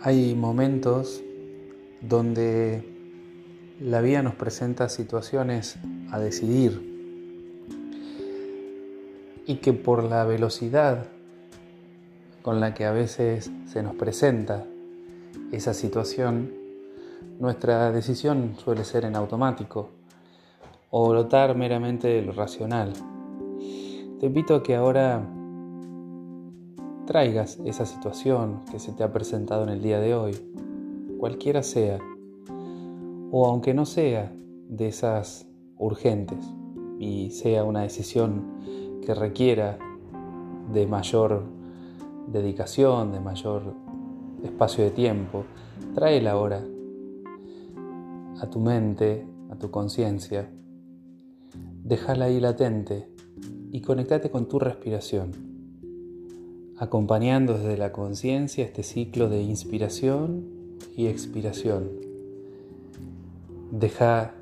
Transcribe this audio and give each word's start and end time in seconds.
Hay 0.00 0.36
momentos 0.36 1.24
donde 2.00 2.84
la 3.80 4.00
vida 4.00 4.22
nos 4.22 4.36
presenta 4.36 4.88
situaciones 4.88 5.76
a 6.12 6.20
decidir 6.20 6.86
y 9.44 9.56
que 9.56 9.72
por 9.72 10.04
la 10.04 10.24
velocidad 10.24 11.08
con 12.42 12.60
la 12.60 12.74
que 12.74 12.84
a 12.84 12.92
veces 12.92 13.50
se 13.66 13.82
nos 13.82 13.96
presenta 13.96 14.64
esa 15.50 15.74
situación, 15.74 16.52
nuestra 17.40 17.90
decisión 17.90 18.54
suele 18.56 18.84
ser 18.84 19.04
en 19.04 19.16
automático 19.16 19.90
o 20.90 21.08
brotar 21.08 21.56
meramente 21.56 22.06
de 22.06 22.22
lo 22.22 22.30
racional. 22.32 22.92
Te 24.20 24.26
invito 24.26 24.54
a 24.54 24.62
que 24.62 24.76
ahora 24.76 25.26
traigas 27.08 27.58
esa 27.64 27.86
situación 27.86 28.60
que 28.70 28.78
se 28.78 28.92
te 28.92 29.02
ha 29.02 29.10
presentado 29.10 29.62
en 29.62 29.70
el 29.70 29.82
día 29.82 29.98
de 29.98 30.14
hoy, 30.14 30.36
cualquiera 31.18 31.62
sea, 31.62 31.98
o 33.30 33.46
aunque 33.46 33.72
no 33.72 33.86
sea 33.86 34.30
de 34.68 34.88
esas 34.88 35.48
urgentes 35.78 36.38
y 36.98 37.30
sea 37.30 37.64
una 37.64 37.80
decisión 37.80 39.00
que 39.06 39.14
requiera 39.14 39.78
de 40.70 40.86
mayor 40.86 41.44
dedicación, 42.26 43.10
de 43.12 43.20
mayor 43.20 43.74
espacio 44.44 44.84
de 44.84 44.90
tiempo, 44.90 45.44
tráela 45.94 46.32
ahora 46.32 46.62
a 48.38 48.50
tu 48.50 48.60
mente, 48.60 49.26
a 49.48 49.56
tu 49.56 49.70
conciencia, 49.70 50.52
déjala 51.82 52.26
ahí 52.26 52.38
latente 52.38 53.08
y 53.72 53.80
conectate 53.80 54.30
con 54.30 54.46
tu 54.46 54.58
respiración 54.58 55.47
acompañando 56.78 57.58
desde 57.58 57.76
la 57.76 57.92
conciencia 57.92 58.64
este 58.64 58.82
ciclo 58.82 59.28
de 59.28 59.42
inspiración 59.42 60.44
y 60.96 61.06
expiración. 61.06 61.90
Deja 63.72 64.34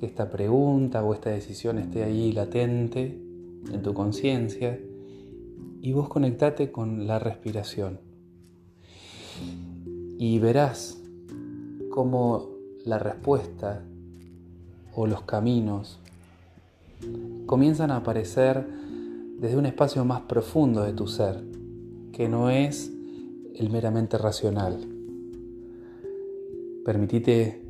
que 0.00 0.06
esta 0.06 0.28
pregunta 0.30 1.04
o 1.04 1.14
esta 1.14 1.30
decisión 1.30 1.78
esté 1.78 2.02
ahí 2.02 2.32
latente 2.32 3.18
en 3.72 3.82
tu 3.82 3.94
conciencia 3.94 4.78
y 5.80 5.92
vos 5.92 6.08
conectate 6.08 6.72
con 6.72 7.06
la 7.06 7.20
respiración. 7.20 8.00
Y 10.18 10.40
verás 10.40 11.00
cómo 11.90 12.48
la 12.84 12.98
respuesta 12.98 13.84
o 14.94 15.06
los 15.06 15.22
caminos 15.22 16.00
comienzan 17.46 17.92
a 17.92 17.98
aparecer 17.98 18.66
desde 19.38 19.56
un 19.56 19.66
espacio 19.66 20.04
más 20.04 20.22
profundo 20.22 20.82
de 20.82 20.92
tu 20.92 21.06
ser 21.06 21.57
que 22.18 22.28
no 22.28 22.50
es 22.50 22.92
el 23.54 23.70
meramente 23.70 24.18
racional. 24.18 24.76
Permitite 26.84 27.62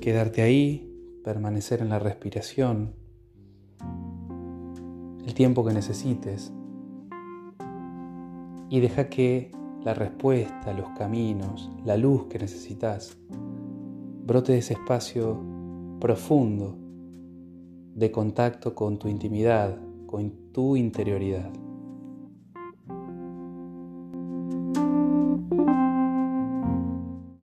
quedarte 0.00 0.42
ahí, 0.42 0.88
permanecer 1.24 1.80
en 1.80 1.88
la 1.88 1.98
respiración, 1.98 2.92
el 5.26 5.34
tiempo 5.34 5.64
que 5.64 5.74
necesites 5.74 6.52
y 8.70 8.78
deja 8.78 9.08
que 9.08 9.50
la 9.82 9.92
respuesta, 9.92 10.72
los 10.72 10.90
caminos, 10.90 11.68
la 11.84 11.96
luz 11.96 12.26
que 12.26 12.38
necesitas 12.38 13.18
brote 14.24 14.52
de 14.52 14.58
ese 14.58 14.74
espacio 14.74 15.40
profundo 15.98 16.78
de 17.96 18.12
contacto 18.12 18.72
con 18.72 19.00
tu 19.00 19.08
intimidad, 19.08 19.76
con 20.06 20.52
tu 20.52 20.76
interioridad. 20.76 21.63